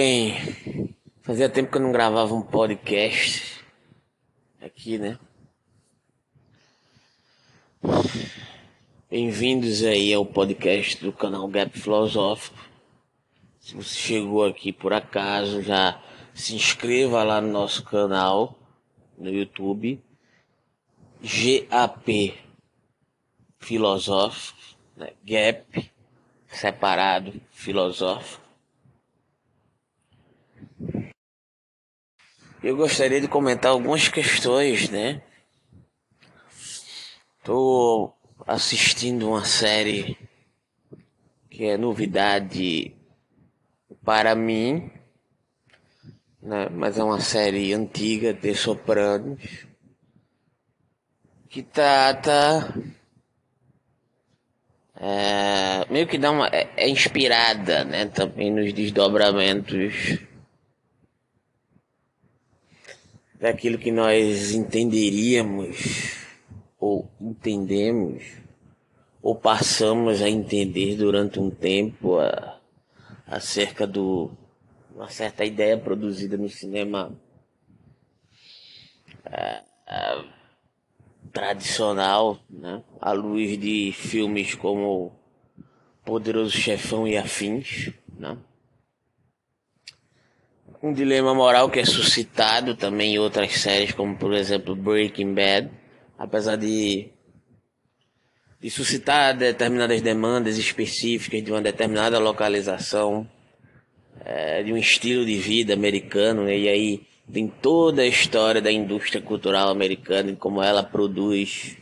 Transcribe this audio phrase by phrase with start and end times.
[0.00, 3.64] Bem, fazia tempo que eu não gravava um podcast
[4.62, 5.18] aqui, né?
[9.10, 12.64] Bem-vindos aí ao podcast do canal Gap Filosófico.
[13.58, 16.00] Se você chegou aqui por acaso, já
[16.32, 18.56] se inscreva lá no nosso canal
[19.18, 20.00] no YouTube.
[21.20, 22.38] GAP
[23.58, 24.60] Filosófico,
[24.96, 25.10] né?
[25.24, 25.90] Gap
[26.46, 28.47] separado filosófico.
[32.60, 35.22] Eu gostaria de comentar algumas questões, né?
[37.44, 38.12] Tô
[38.44, 40.18] assistindo uma série
[41.48, 42.96] que é novidade
[44.04, 44.90] para mim,
[46.42, 46.68] né?
[46.70, 49.40] mas é uma série antiga de Sopranos
[51.48, 52.74] que trata
[54.96, 58.06] é, meio que dá uma é, é inspirada, né?
[58.06, 60.26] Também nos desdobramentos
[63.38, 66.16] daquilo que nós entenderíamos
[66.78, 68.24] ou entendemos
[69.22, 72.60] ou passamos a entender durante um tempo a,
[73.26, 74.30] acerca do
[74.94, 77.16] uma certa ideia produzida no cinema
[79.24, 80.24] a, a,
[81.32, 82.82] tradicional, né?
[83.00, 85.12] à luz de filmes como
[86.04, 88.36] Poderoso Chefão e Afins, né?
[90.82, 95.70] Um dilema moral que é suscitado também em outras séries, como por exemplo Breaking Bad,
[96.16, 97.08] apesar de,
[98.60, 103.28] de suscitar determinadas demandas específicas de uma determinada localização,
[104.24, 106.56] é, de um estilo de vida americano, né?
[106.56, 111.76] e aí tem toda a história da indústria cultural americana e como ela produz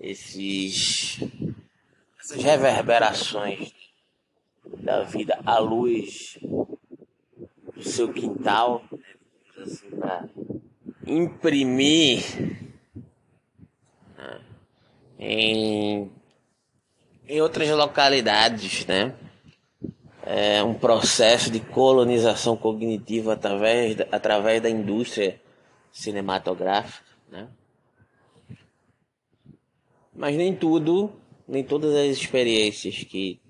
[0.00, 1.20] esses
[2.18, 3.72] essas reverberações
[4.80, 6.38] da vida à luz
[7.82, 8.82] seu quintal,
[9.60, 10.28] assim, para
[11.06, 12.22] imprimir
[14.16, 14.40] né,
[15.18, 16.10] em,
[17.28, 19.14] em outras localidades, né?
[20.30, 25.40] É um processo de colonização cognitiva através da, através da indústria
[25.90, 27.48] cinematográfica, né?
[30.14, 31.12] Mas nem tudo,
[31.46, 33.40] nem todas as experiências que,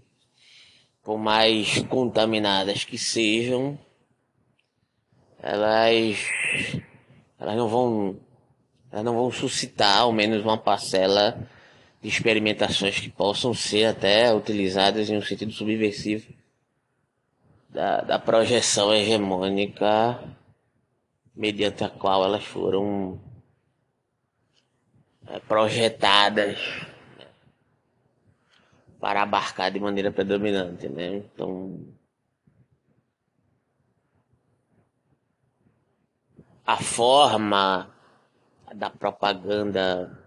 [1.02, 3.78] por mais contaminadas que sejam,
[5.40, 6.16] elas,
[7.38, 8.16] elas não vão,
[8.90, 11.38] elas não vão suscitar ao menos uma parcela
[12.02, 16.32] de experimentações que possam ser até utilizadas em um sentido subversivo
[17.68, 20.18] da, da projeção hegemônica
[21.34, 23.20] mediante a qual elas foram
[25.28, 26.58] é, projetadas
[27.16, 27.26] né,
[28.98, 31.16] para abarcar de maneira predominante, né?
[31.16, 31.78] Então
[36.68, 37.88] a forma
[38.74, 40.22] da propaganda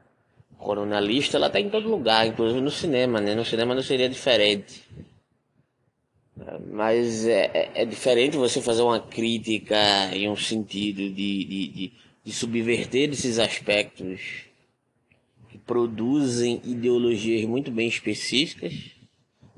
[0.58, 3.36] coronalista ela está em todo lugar, inclusive no cinema, né?
[3.36, 4.84] No cinema não seria diferente.
[6.74, 9.78] Mas é, é, é diferente você fazer uma crítica
[10.16, 11.94] em um sentido de, de, de,
[12.24, 14.46] de subverter esses aspectos
[15.48, 18.74] que produzem ideologias muito bem específicas,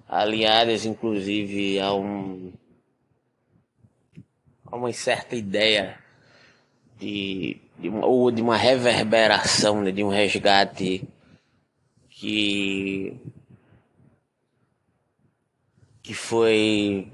[0.06, 2.52] alinhadas inclusive a um
[4.66, 6.03] a uma certa ideia
[7.00, 11.04] de, de uma, ou de uma reverberação, né, de um resgate
[12.10, 13.14] que
[16.02, 17.08] que foi,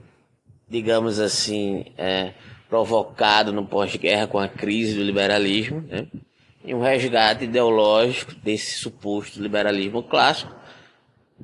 [0.67, 2.34] digamos assim, é,
[2.67, 6.07] provocado no pós-guerra com a crise do liberalismo, né?
[6.63, 10.53] e um resgate ideológico desse suposto liberalismo clássico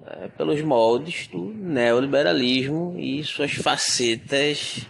[0.06, 4.85] é, pelos moldes do neoliberalismo e suas facetas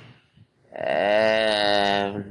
[0.72, 2.24] é,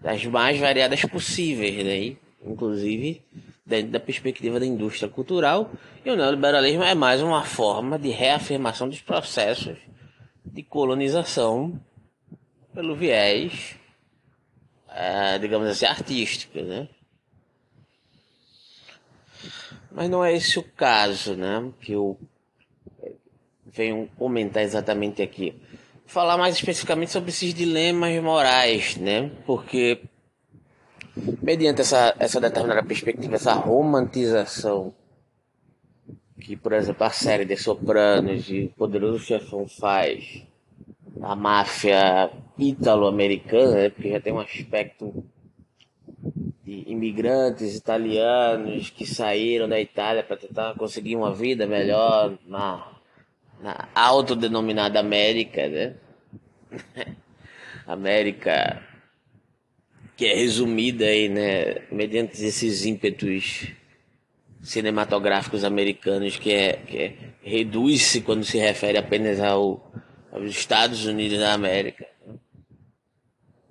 [0.00, 2.16] das mais variadas possíveis, né?
[2.44, 3.22] inclusive
[3.64, 5.70] dentro da perspectiva da indústria cultural.
[6.04, 9.78] E o neoliberalismo é mais uma forma de reafirmação dos processos
[10.44, 11.80] de colonização
[12.74, 13.76] pelo viés,
[14.88, 16.88] é, digamos assim, artístico, né?
[19.92, 21.70] Mas não é esse o caso, né?
[21.80, 22.18] Que eu
[23.66, 25.54] venho comentar exatamente aqui
[26.10, 29.30] falar mais especificamente sobre esses dilemas morais, né?
[29.46, 30.00] Porque
[31.40, 34.92] mediante essa, essa determinada perspectiva, essa romantização
[36.40, 40.42] que, por exemplo, a série de Sopranos de Poderoso Chefão faz,
[41.22, 43.88] a máfia italo-americana, né?
[43.90, 45.24] porque já tem um aspecto
[46.64, 52.89] de imigrantes italianos que saíram da Itália para tentar conseguir uma vida melhor na
[53.62, 55.94] na autodenominada América, né?
[57.86, 58.82] América
[60.16, 63.68] que é resumida aí, né, mediante esses ímpetos
[64.62, 69.90] cinematográficos americanos que é, que é reduz-se quando se refere apenas ao,
[70.30, 72.06] aos Estados Unidos da América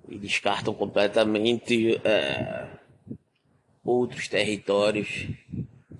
[0.08, 2.66] e descartam completamente é,
[3.84, 5.28] outros territórios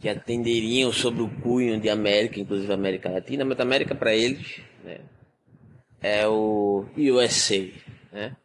[0.01, 5.01] que atenderiam sobre o cunho de América, inclusive América Latina, mas América para eles né,
[6.01, 7.69] é o USA,
[8.11, 8.37] né?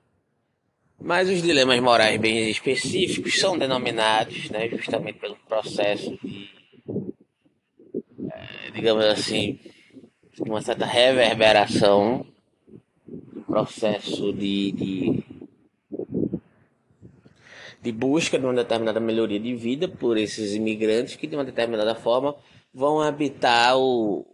[1.02, 6.50] Mas os dilemas morais bem específicos são denominados, né, justamente pelo processo de,
[8.32, 9.60] é, digamos assim,
[10.40, 12.26] uma certa reverberação,
[13.46, 15.24] processo de, de,
[17.86, 21.94] de busca de uma determinada melhoria de vida por esses imigrantes que, de uma determinada
[21.94, 22.36] forma,
[22.74, 24.26] vão habitar o,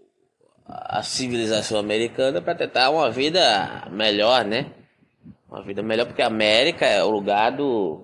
[0.65, 4.71] a civilização americana para tentar uma vida melhor, né?
[5.49, 8.01] Uma vida melhor, porque a América é o lugar do,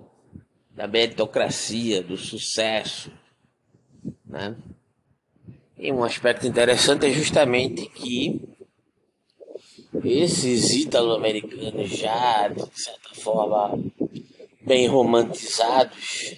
[0.75, 3.09] da meritocracia, do sucesso.
[4.25, 4.53] Né?
[5.77, 8.41] E um aspecto interessante é justamente que
[10.03, 13.79] esses italo-americanos já, de certa forma,
[14.67, 16.35] bem romantizados,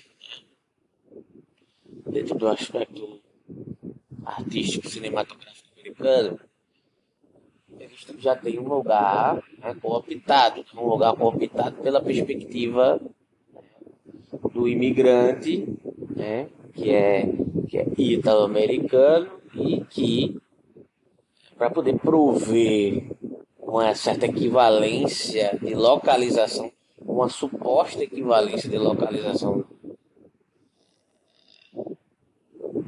[2.06, 2.12] né?
[2.12, 3.20] dentro do aspecto
[4.24, 6.40] artístico cinematográfico americano,
[7.80, 13.02] eles já têm um lugar né, cooptado, um lugar cooptado pela perspectiva
[14.54, 15.68] do imigrante,
[16.16, 17.28] né, que é,
[17.68, 20.40] que é italo-americano e que,
[21.58, 23.10] para poder prover
[23.58, 29.66] uma certa equivalência de localização, uma suposta equivalência de localização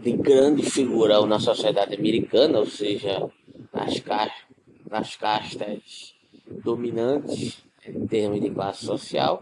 [0.01, 3.29] de grande figura na sociedade americana, ou seja,
[3.73, 4.51] nas caixas
[4.91, 6.13] nas castas
[6.63, 9.41] dominantes em termos de classe social,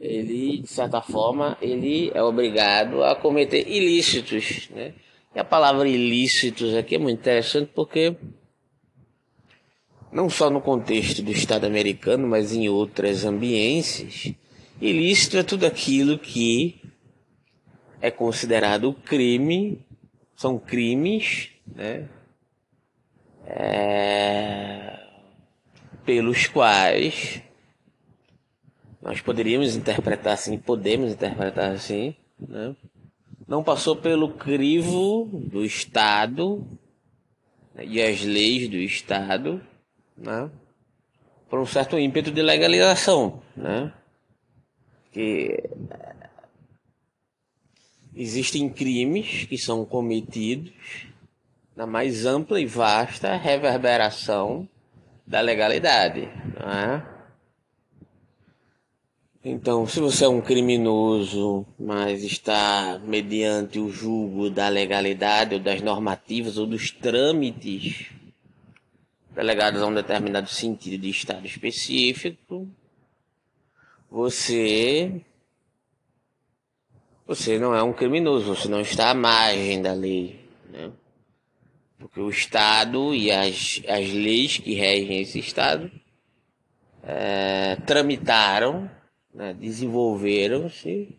[0.00, 4.94] ele, de certa forma, ele é obrigado a cometer ilícitos, né?
[5.34, 8.16] E a palavra ilícitos aqui é muito interessante porque
[10.14, 14.32] não só no contexto do Estado americano, mas em outras ambiências,
[14.80, 16.80] ilícito é tudo aquilo que
[18.00, 19.84] é considerado crime,
[20.36, 22.08] são crimes, né?
[23.44, 25.00] é,
[26.04, 27.42] pelos quais
[29.02, 32.76] nós poderíamos interpretar assim, podemos interpretar assim, né?
[33.48, 36.64] não passou pelo crivo do Estado
[37.74, 37.84] né?
[37.84, 39.60] e as leis do Estado,
[40.16, 40.50] né?
[41.48, 43.92] por um certo ímpeto de legalização, né?
[45.12, 45.62] que
[48.14, 50.72] existem crimes que são cometidos
[51.76, 54.68] na mais ampla e vasta reverberação
[55.26, 56.22] da legalidade.
[56.22, 57.14] É?
[59.44, 65.82] Então, se você é um criminoso, mas está mediante o julgo da legalidade ou das
[65.82, 68.10] normativas ou dos trâmites
[69.34, 72.68] delegados a um determinado sentido de estado específico,
[74.10, 75.20] você
[77.26, 80.40] você não é um criminoso, você não está à margem da lei,
[80.70, 80.92] né?
[81.98, 85.90] Porque o Estado e as, as leis que regem esse Estado
[87.02, 88.90] é, tramitaram,
[89.32, 91.16] né, desenvolveram-se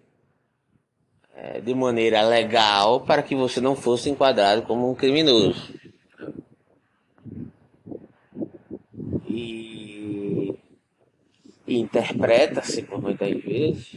[1.35, 5.73] é, de maneira legal para que você não fosse enquadrado como um criminoso.
[9.27, 10.57] E,
[11.67, 13.95] e interpreta-se por muitas vezes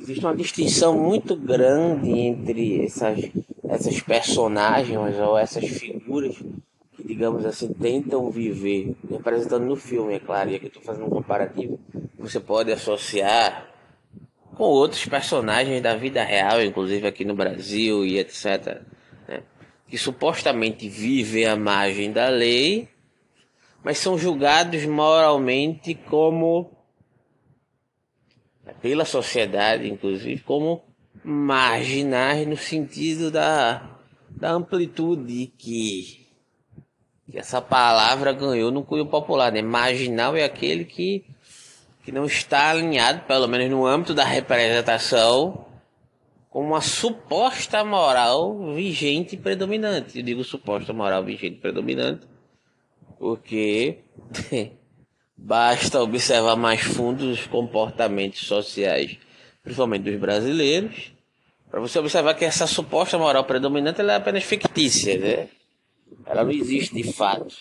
[0.00, 3.30] existe uma distinção muito grande entre essas
[3.68, 6.36] essas personagens ou essas figuras
[6.94, 11.10] que, digamos assim, tentam viver, representando no filme, é claro, e aqui estou fazendo um
[11.10, 11.78] comparativo,
[12.18, 13.68] você pode associar
[14.54, 18.80] com outros personagens da vida real, inclusive aqui no Brasil e etc.,
[19.28, 19.42] né?
[19.88, 22.88] que supostamente vivem à margem da lei,
[23.86, 26.72] mas são julgados moralmente como
[28.82, 30.82] pela sociedade, inclusive, como
[31.22, 36.26] marginais no sentido da, da amplitude que,
[37.30, 39.52] que essa palavra ganhou no cunho popular.
[39.52, 39.62] Né?
[39.62, 41.24] Marginal é aquele que,
[42.02, 45.64] que não está alinhado, pelo menos no âmbito da representação,
[46.50, 50.18] com uma suposta moral vigente e predominante.
[50.18, 52.26] Eu digo suposta moral vigente e predominante
[53.18, 53.98] porque
[55.36, 59.16] basta observar mais fundo os comportamentos sociais,
[59.62, 61.12] principalmente dos brasileiros,
[61.70, 65.48] para você observar que essa suposta moral predominante é apenas fictícia, né?
[66.24, 67.54] Ela não existe de fato.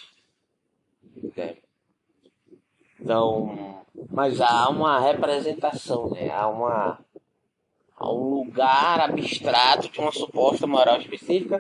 [2.99, 6.29] Então, mas há uma representação, né?
[6.31, 6.99] há, uma,
[7.97, 11.59] há um lugar abstrato de uma suposta moral específica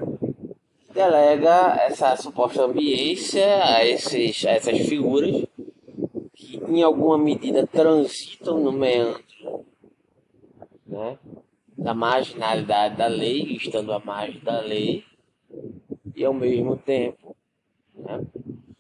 [0.95, 5.45] delega essa suposta ambiência a, esses, a essas figuras
[6.33, 9.21] que em alguma medida transitam no meandro
[10.87, 11.19] né?
[11.77, 15.03] da marginalidade da lei, estando à margem da lei,
[16.15, 17.35] e ao mesmo tempo,
[17.93, 18.25] né?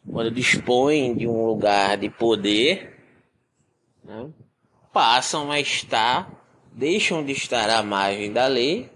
[0.09, 2.97] quando dispõem de um lugar de poder,
[4.05, 4.29] né?
[4.93, 6.31] passam a estar,
[6.71, 8.89] deixam de estar à margem da lei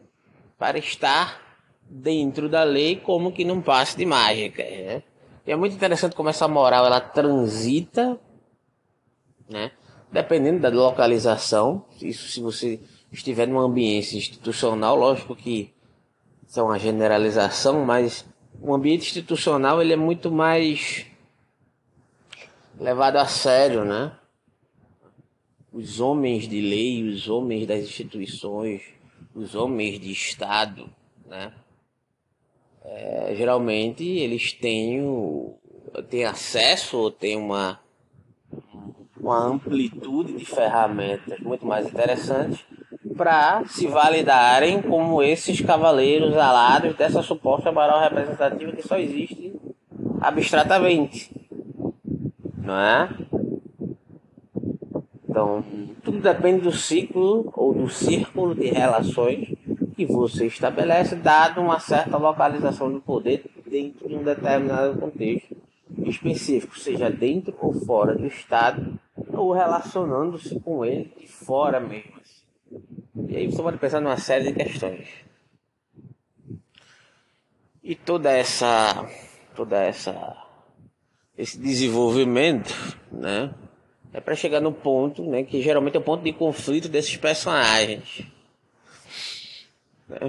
[0.58, 1.49] para estar
[1.90, 4.64] dentro da lei como que num passe de mágica.
[4.64, 5.04] Né?
[5.46, 8.20] E é muito interessante como essa moral ela transita,
[9.50, 9.72] né?
[10.12, 11.86] dependendo da localização.
[12.02, 12.80] Isso se você
[13.12, 15.74] estiver numa ambiente institucional, lógico que
[16.48, 18.26] isso é uma generalização, mas
[18.62, 21.06] o ambiente institucional ele é muito mais
[22.80, 24.12] levado a sério, né?
[25.72, 28.82] Os homens de lei, os homens das instituições,
[29.36, 30.90] os homens de Estado,
[31.26, 31.54] né?
[32.84, 35.56] É, geralmente eles têm, o,
[36.10, 37.80] têm acesso ou têm uma,
[39.20, 42.66] uma amplitude de ferramentas muito mais interessantes
[43.16, 49.54] para se validarem como esses cavaleiros alados dessa suposta moral representativa que só existe
[50.22, 51.30] abstratamente.
[52.58, 53.10] Não é?
[55.28, 55.64] Então,
[56.04, 59.50] tudo depende do ciclo ou do círculo de relações
[60.00, 65.58] que você estabelece, dado uma certa localização do poder dentro de um determinado contexto
[66.06, 68.98] específico, seja dentro ou fora do Estado,
[69.34, 72.14] ou relacionando-se com ele de fora mesmo.
[73.28, 75.10] E aí você pode pensar numa série de questões.
[77.84, 79.06] E toda essa
[79.54, 80.46] toda essa
[81.38, 82.74] esse desenvolvimento,
[83.12, 83.54] né,
[84.14, 88.26] é para chegar no ponto, né, que geralmente é o ponto de conflito desses personagens.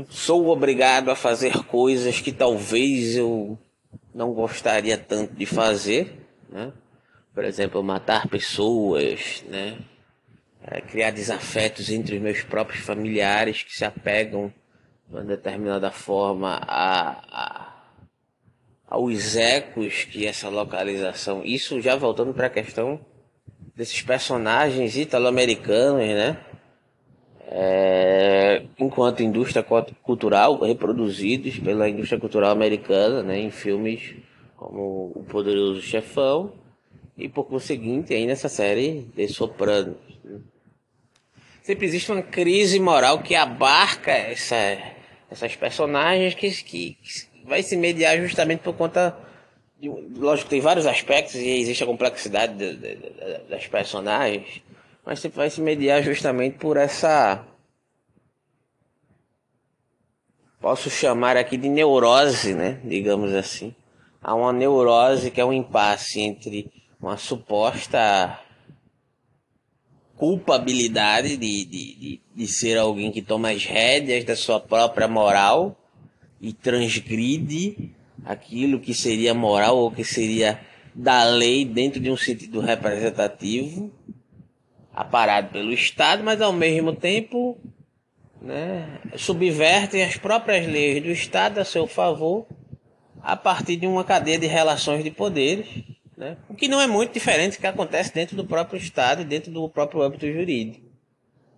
[0.08, 3.58] Sou obrigado a fazer coisas que talvez eu
[4.14, 6.72] não gostaria tanto de fazer, né?
[7.34, 9.78] Por exemplo, matar pessoas, né?
[10.62, 14.52] é, criar desafetos entre os meus próprios familiares que se apegam
[15.08, 17.84] de uma determinada forma a, a,
[18.86, 21.42] aos ecos que essa localização.
[21.44, 23.00] Isso já voltando para a questão
[23.74, 26.44] desses personagens italo-americanos, né?
[27.52, 29.64] É, enquanto indústria
[30.02, 34.14] cultural reproduzidos pela indústria cultural americana, né, em filmes
[34.56, 36.52] como O Poderoso Chefão
[37.18, 39.96] e por conseguinte aí nessa série de Sopranos
[41.62, 44.78] sempre existe uma crise moral que abarca essa,
[45.30, 49.16] essas personagens que, que, que vai se mediar justamente por conta
[49.78, 53.10] de, lógico tem vários aspectos e existe a complexidade de, de, de,
[53.48, 54.62] das personagens
[55.04, 57.44] mas sempre vai se mediar justamente por essa
[60.60, 62.80] posso chamar aqui de neurose né?
[62.84, 63.74] Digamos assim.
[64.22, 68.38] Há uma neurose que é um impasse entre uma suposta
[70.20, 75.74] culpabilidade de, de, de, de, ser alguém que toma as rédeas da sua própria moral
[76.38, 77.90] e transgride
[78.22, 80.60] aquilo que seria moral ou que seria
[80.94, 83.90] da lei dentro de um sentido representativo,
[85.00, 87.58] aparado pelo Estado, mas ao mesmo tempo
[88.40, 92.46] né, subvertem as próprias leis do Estado a seu favor
[93.22, 95.66] a partir de uma cadeia de relações de poderes
[96.20, 96.36] né?
[96.50, 99.50] O que não é muito diferente do que acontece dentro do próprio Estado e dentro
[99.50, 100.86] do próprio âmbito jurídico.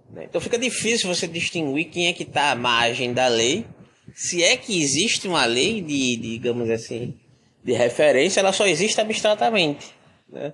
[0.09, 0.27] Né?
[0.29, 3.67] Então fica difícil você distinguir quem é que está à margem da lei.
[4.15, 7.19] Se é que existe uma lei de, digamos assim,
[7.65, 9.93] de referência, ela só existe abstratamente.
[10.29, 10.53] Né?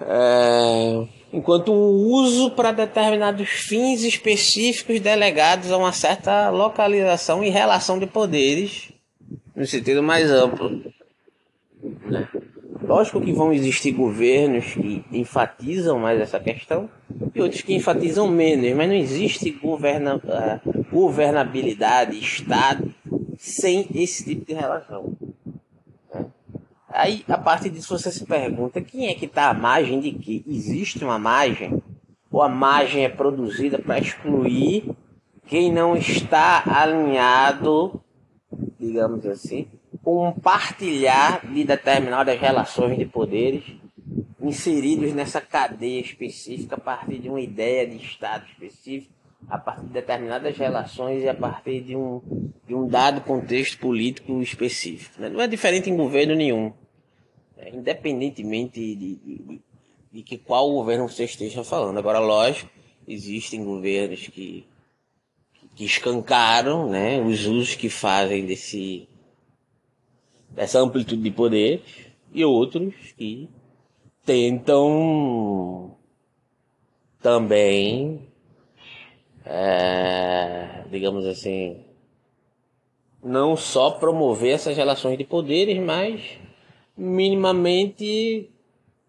[0.00, 7.98] É, enquanto um uso para determinados fins específicos delegados a uma certa localização e relação
[7.98, 8.92] de poderes
[9.56, 10.82] no sentido mais amplo.
[12.04, 12.28] Né?
[12.82, 16.90] Lógico que vão existir governos que enfatizam mais essa questão
[17.34, 22.94] e outros que enfatizam menos, mas não existe governa, uh, governabilidade, Estado,
[23.38, 25.16] sem esse tipo de relação.
[26.96, 30.42] Aí, a partir disso, você se pergunta quem é que está à margem de que?
[30.48, 31.82] Existe uma margem?
[32.30, 34.96] Ou a margem é produzida para excluir
[35.46, 38.00] quem não está alinhado,
[38.80, 39.68] digamos assim,
[40.06, 43.62] um partilhar de determinadas relações de poderes
[44.40, 49.12] inseridos nessa cadeia específica a partir de uma ideia de Estado específico,
[49.50, 52.22] a partir de determinadas relações e a partir de um,
[52.66, 55.20] de um dado contexto político específico.
[55.20, 55.28] Né?
[55.28, 56.72] Não é diferente em governo nenhum.
[57.76, 59.60] Independentemente de, de, de,
[60.12, 61.98] de que qual governo você esteja falando.
[61.98, 62.70] Agora, lógico,
[63.06, 64.66] existem governos que,
[65.74, 69.06] que escancaram né, os usos que fazem desse,
[70.48, 71.82] dessa amplitude de poder
[72.32, 73.48] e outros que
[74.24, 75.94] tentam
[77.20, 78.26] também,
[79.44, 81.84] é, digamos assim,
[83.22, 86.38] não só promover essas relações de poderes, mas
[86.96, 88.50] minimamente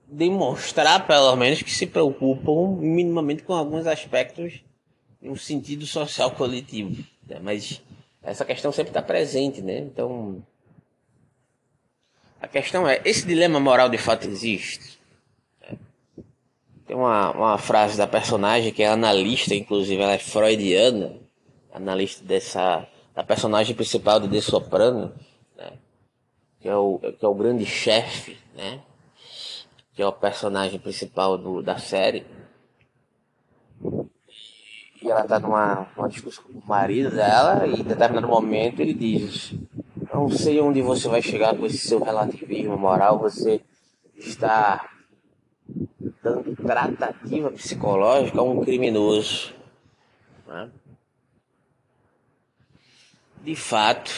[0.07, 4.61] demonstrar, pelo menos, que se preocupam minimamente com alguns aspectos
[5.21, 7.03] um sentido social coletivo.
[7.27, 7.39] Né?
[7.41, 7.81] Mas
[8.21, 9.79] essa questão sempre está presente, né?
[9.79, 10.43] Então,
[12.41, 14.97] a questão é: esse dilema moral de fato existe?
[16.85, 21.17] Tem uma, uma frase da personagem que é analista, inclusive ela é freudiana,
[21.73, 25.11] analista dessa da personagem principal de The Soprano?
[26.59, 28.81] Que, é o, que é o grande chefe, né?
[29.93, 32.25] que é o personagem principal do, da série.
[35.01, 38.93] E ela tá numa, numa discussão com o marido dela e em determinado momento ele
[38.93, 39.53] diz
[40.13, 43.61] não sei onde você vai chegar com esse seu relativismo moral, você
[44.15, 44.89] está
[46.23, 49.53] dando tratativa psicológica a um criminoso.
[50.47, 50.71] Né?
[53.47, 54.11] de fato,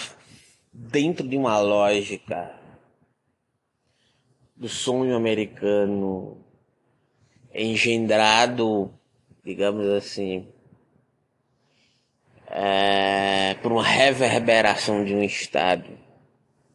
[0.80, 2.56] dentro de uma lógica
[4.56, 6.38] do sonho americano
[7.54, 8.92] engendrado,
[9.44, 10.48] digamos assim,
[12.48, 15.98] é, por uma reverberação de um Estado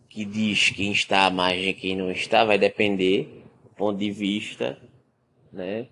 [0.08, 4.10] que diz quem está à margem e quem não está, vai depender do ponto de
[4.10, 4.78] vista
[5.52, 5.86] né,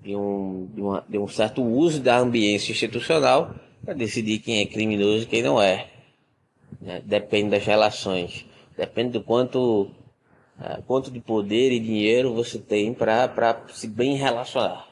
[0.00, 4.66] de, um, de, uma, de um certo uso da ambiência institucional para decidir quem é
[4.66, 5.93] criminoso e quem não é.
[6.80, 7.02] Né?
[7.04, 8.46] Depende das relações.
[8.76, 9.90] Depende do quanto,
[10.58, 14.86] uh, quanto de poder e dinheiro você tem para se bem relacionar.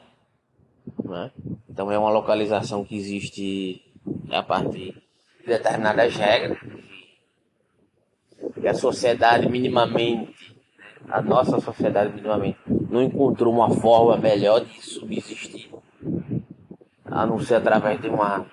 [1.03, 1.31] Né?
[1.69, 3.81] Então é uma localização que existe
[4.29, 4.93] a partir
[5.41, 6.57] de determinadas regras.
[8.61, 10.55] E a sociedade minimamente,
[11.09, 15.69] a nossa sociedade minimamente, não encontrou uma forma melhor de subsistir,
[17.05, 18.45] a não ser através de uma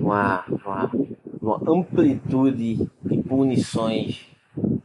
[0.00, 0.90] uma, uma,
[1.40, 4.26] uma amplitude de punições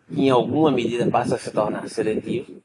[0.10, 2.62] que em alguma medida passa a se tornar seletivo,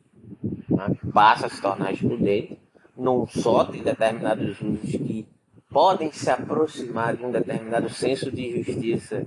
[0.68, 0.96] né?
[1.12, 2.58] passa a se tornar excludente,
[2.96, 5.26] não só de determinados usos que
[5.70, 9.24] podem se aproximar de um determinado senso de justiça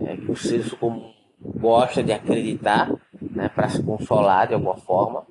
[0.00, 5.24] é, que o ser comum gosta de acreditar né, para se consolar de alguma forma,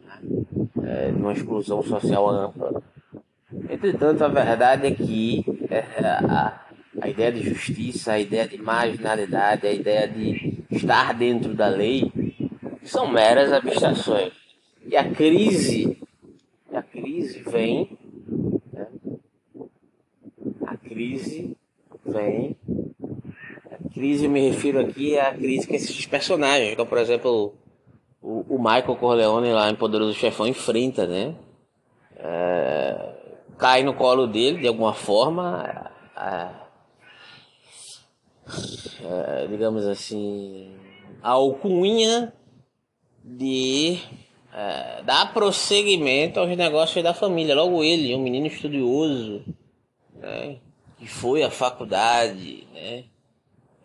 [0.00, 0.20] né,
[0.84, 2.82] é, numa exclusão social ampla.
[3.68, 5.84] Entretanto, a verdade é que é,
[7.00, 12.10] a ideia de justiça, a ideia de marginalidade, a ideia de estar dentro da lei,
[12.82, 14.32] são meras abstrações.
[14.86, 15.98] E a crise,
[16.72, 17.98] a crise vem,
[18.72, 18.86] né?
[20.66, 21.56] a crise
[22.04, 22.56] vem,
[23.70, 27.54] a crise eu me refiro aqui à crise que esses personagens, então, por exemplo,
[28.22, 31.34] o, o Michael Corleone lá em Poderoso Chefão enfrenta, né?
[32.16, 33.14] É,
[33.58, 36.57] cai no colo dele de alguma forma, a,
[39.04, 40.74] a, digamos assim,
[41.22, 42.32] a alcunha
[43.22, 43.98] de
[44.52, 47.54] a, dar prosseguimento aos negócios da família.
[47.54, 49.44] Logo ele, um menino estudioso,
[50.14, 50.58] né,
[50.98, 53.04] que foi à faculdade, né,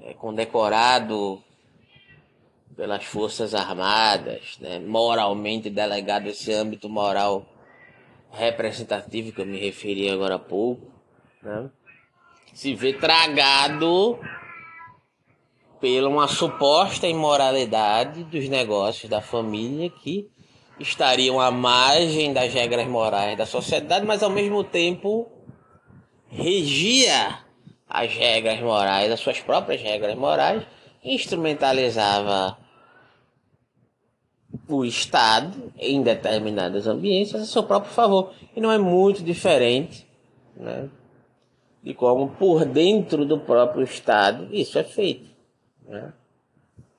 [0.01, 1.41] é, condecorado
[2.75, 7.45] pelas Forças Armadas, né, moralmente delegado esse âmbito moral
[8.31, 10.91] representativo que eu me referi agora há pouco,
[11.41, 11.69] né?
[12.51, 14.19] se vê tragado
[15.83, 20.29] pela uma suposta imoralidade dos negócios da família que
[20.79, 25.29] estariam à margem das regras morais da sociedade, mas ao mesmo tempo
[26.29, 27.37] regia
[27.85, 30.63] as regras morais, as suas próprias regras morais,
[31.03, 32.57] instrumentalizava
[34.69, 38.31] o Estado, em determinadas ambientes, a seu próprio favor.
[38.55, 40.07] E não é muito diferente
[40.55, 40.87] né,
[41.83, 45.32] de como, por dentro do próprio Estado, isso é feito.
[45.87, 46.13] Né?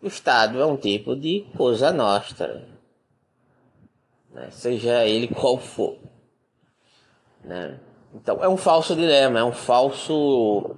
[0.00, 2.66] O Estado é um tipo de coisa nostra,
[4.32, 4.50] né?
[4.50, 5.96] seja ele qual for.
[7.42, 7.78] Né?
[8.14, 10.76] Então é um falso dilema, é um falso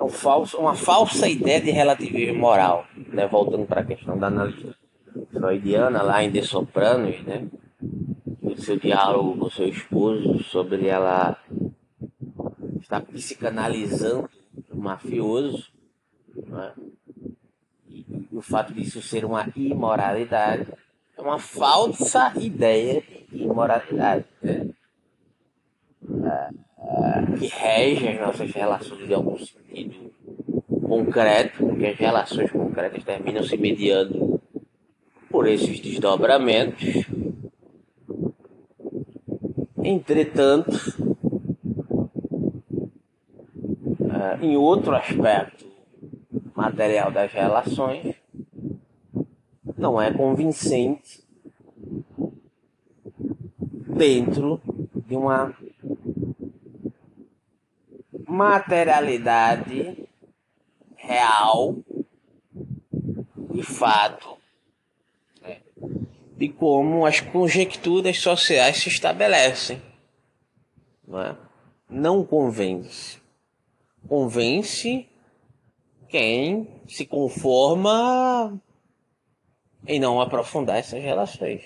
[0.00, 3.26] um falso, uma falsa ideia de relativismo moral, né?
[3.26, 4.74] voltando para a questão da análise
[5.32, 7.48] freudiana lá em De Sopranos, né?
[8.58, 11.36] seu diálogo com seu esposo sobre ela
[12.80, 14.28] estar psicanalizando
[14.70, 15.70] o mafioso,
[16.48, 16.72] né?
[17.88, 20.66] e, e o fato disso ser uma imoralidade,
[21.18, 24.68] uma falsa ideia de imoralidade né?
[27.38, 30.12] que rege as nossas relações de algum sentido
[30.86, 34.40] concreto, porque as relações concretas terminam se mediando
[35.30, 37.06] por esses desdobramentos.
[39.82, 40.70] Entretanto,
[44.40, 45.67] em outro aspecto
[46.58, 48.16] material das relações,
[49.76, 51.22] não é convincente
[53.96, 54.60] dentro
[55.06, 55.56] de uma
[58.26, 60.04] materialidade
[60.96, 61.76] real,
[63.52, 64.36] de fato,
[65.40, 65.58] né,
[66.36, 69.80] de como as conjecturas sociais se estabelecem.
[71.06, 71.36] Não, é?
[71.88, 73.18] não convence.
[74.08, 75.07] Convence
[76.08, 78.60] quem se conforma
[79.86, 81.62] em não aprofundar essas relações.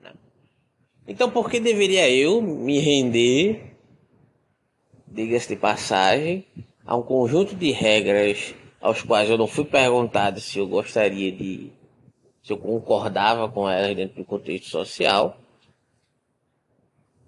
[0.00, 0.12] Né?
[1.06, 3.76] Então, por que deveria eu me render,
[5.06, 6.44] diga-se de passagem,
[6.84, 11.70] a um conjunto de regras aos quais eu não fui perguntado se eu gostaria de.
[12.42, 15.38] se eu concordava com elas dentro do contexto social,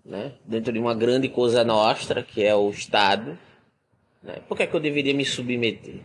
[0.05, 0.35] né?
[0.45, 3.39] dentro de uma grande coisa nossa, que é o Estado.
[4.23, 4.41] Né?
[4.47, 6.01] Por que, é que eu deveria me submeter?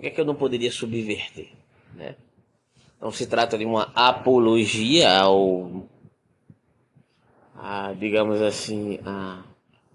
[0.00, 1.50] Por que, é que eu não poderia subverter?
[1.94, 2.16] Né?
[2.98, 5.86] Não se trata de uma apologia ao.
[7.54, 9.44] A, digamos assim, a,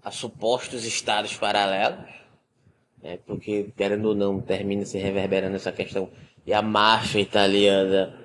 [0.04, 2.06] a supostos estados paralelos
[3.02, 6.08] é, porque, querendo ou não, termina se reverberando essa questão
[6.46, 8.16] e a máfia italiana,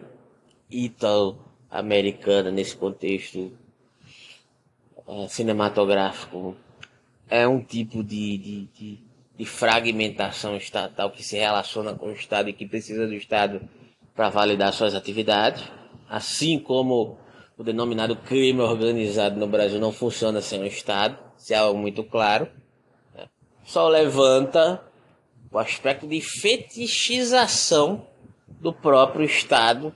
[0.69, 3.51] italo-americana, nesse contexto
[5.07, 6.55] é, cinematográfico,
[7.27, 9.10] é um tipo de, de, de,
[9.41, 13.61] de, fragmentação estatal que se relaciona com o Estado e que precisa do Estado
[14.15, 15.63] para validar suas atividades,
[16.09, 17.17] assim como
[17.57, 22.03] o denominado crime organizado no Brasil não funciona sem o Estado, se é algo muito
[22.03, 22.47] claro
[23.71, 24.81] só levanta
[25.51, 28.05] o aspecto de fetichização
[28.47, 29.95] do próprio Estado,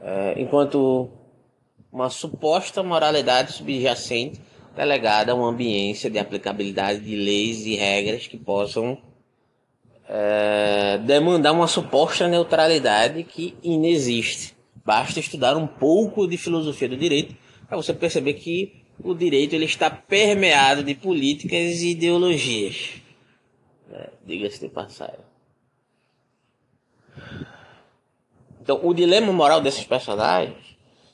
[0.00, 1.08] é, enquanto
[1.92, 4.40] uma suposta moralidade subjacente
[4.74, 8.98] delegada a uma ambiência de aplicabilidade de leis e regras que possam
[10.08, 14.54] é, demandar uma suposta neutralidade que inexiste.
[14.84, 17.34] Basta estudar um pouco de filosofia do direito
[17.66, 22.92] para você perceber que o direito ele está permeado de políticas e ideologias.
[23.90, 25.24] É, Diga-se de passagem.
[28.60, 30.56] Então, o dilema moral desses personagens,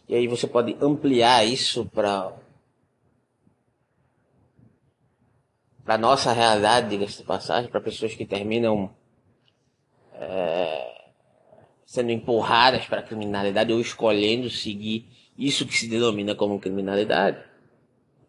[0.08, 2.32] e aí você pode ampliar isso para
[5.90, 8.94] para nossa realidade, diga-se de passagem, para pessoas que terminam
[10.14, 11.10] é,
[11.84, 17.38] sendo empurradas para a criminalidade ou escolhendo seguir isso que se denomina como criminalidade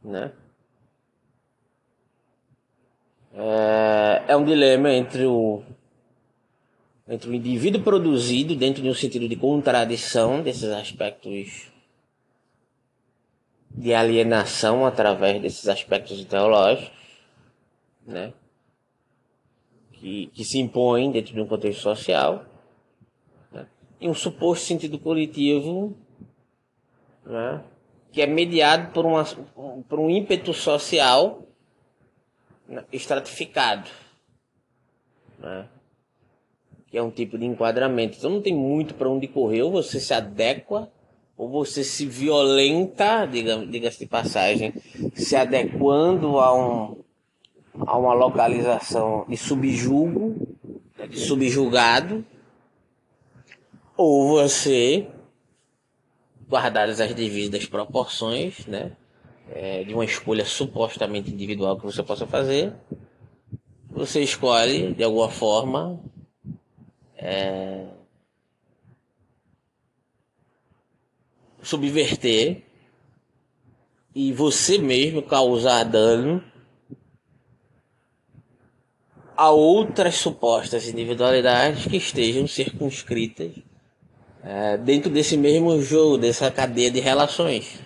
[0.04, 0.32] né?
[3.32, 5.62] É, é um dilema entre o
[7.08, 11.72] entre o indivíduo produzido dentro de um sentido de contradição desses aspectos
[13.70, 17.01] de alienação através desses aspectos ideológicos,
[18.06, 18.34] né?
[19.92, 22.46] Que, que se impõem dentro de um contexto social,
[23.52, 23.68] né?
[24.00, 25.96] e um suposto sentido coletivo,
[27.26, 27.64] né?
[28.12, 29.24] que é mediado por, uma,
[29.88, 31.44] por um ímpeto social
[32.68, 33.90] né, estratificado.
[35.40, 35.68] Né?
[36.88, 38.18] Que é um tipo de enquadramento.
[38.18, 40.92] Então não tem muito para onde correr, ou você se adequa,
[41.38, 44.74] ou você se violenta, diga-se diga de passagem,
[45.16, 46.98] se adequando a, um,
[47.80, 50.58] a uma localização de subjugo,
[50.98, 52.26] né, de subjugado,
[53.96, 55.08] ou você
[56.48, 58.92] guardadas as devidas proporções, né?
[59.54, 62.74] É, de uma escolha supostamente individual que você possa fazer,
[63.90, 66.00] você escolhe de alguma forma
[67.18, 67.88] é,
[71.62, 72.64] subverter
[74.16, 76.44] e você mesmo causar dano
[79.42, 83.54] a outras supostas individualidades que estejam circunscritas
[84.44, 87.80] é, dentro desse mesmo jogo, dessa cadeia de relações.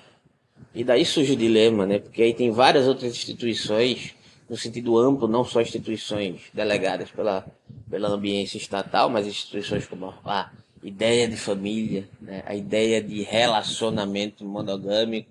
[0.73, 1.99] E daí surge o dilema, né?
[1.99, 4.13] Porque aí tem várias outras instituições,
[4.49, 7.45] no sentido amplo, não só instituições delegadas pela,
[7.89, 10.51] pela ambiência estatal, mas instituições como a
[10.83, 12.43] ideia de família, né?
[12.45, 15.29] a ideia de relacionamento monogâmico,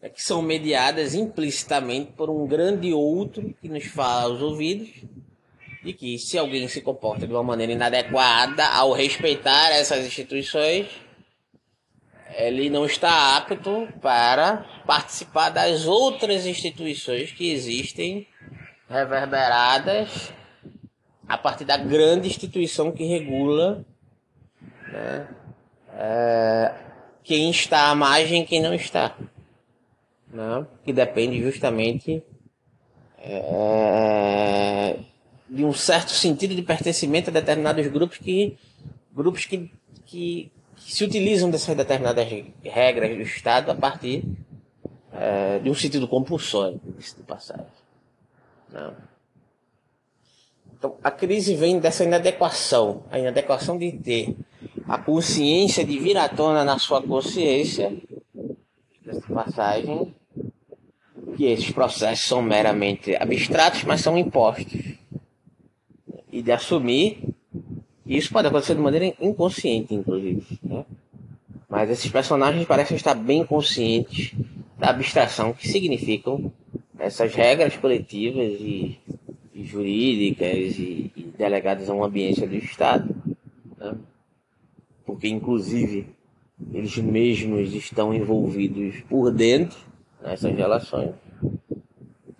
[0.00, 0.08] né?
[0.08, 4.88] que são mediadas implicitamente por um grande outro que nos fala aos ouvidos
[5.82, 10.88] de que se alguém se comporta de uma maneira inadequada ao respeitar essas instituições,
[12.36, 18.26] ele não está apto para participar das outras instituições que existem
[18.88, 20.32] reverberadas
[21.28, 23.84] a partir da grande instituição que regula
[24.90, 25.28] né,
[25.92, 26.74] é,
[27.22, 29.14] quem está à margem e quem não está.
[30.32, 32.22] Né, que depende justamente
[33.18, 34.96] é,
[35.48, 38.56] de um certo sentido de pertencimento a determinados grupos que
[39.12, 39.70] grupos que,
[40.06, 42.26] que, que se utilizam dessas determinadas
[42.62, 44.24] regras do Estado a partir
[45.12, 47.66] é, de um sentido compulsório, de passagem.
[48.72, 48.94] Não.
[50.78, 54.36] Então, a crise vem dessa inadequação, a inadequação de ter
[54.86, 57.96] a consciência de vir à tona na sua consciência,
[59.04, 60.14] dessa passagem,
[61.36, 64.98] que esses processos são meramente abstratos, mas são impostos.
[66.38, 67.18] E de assumir,
[68.06, 70.46] isso pode acontecer de maneira inconsciente, inclusive.
[70.62, 70.84] Né?
[71.68, 74.36] Mas esses personagens parecem estar bem conscientes
[74.78, 76.52] da abstração que significam
[76.96, 79.00] essas regras coletivas e,
[79.52, 83.12] e jurídicas e, e, delegadas a uma ambiência do Estado.
[83.76, 83.96] Né?
[85.04, 86.06] Porque, inclusive,
[86.72, 89.76] eles mesmos estão envolvidos por dentro
[90.22, 91.16] nessas relações